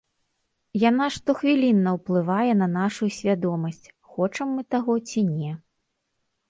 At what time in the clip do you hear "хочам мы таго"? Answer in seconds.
4.17-4.93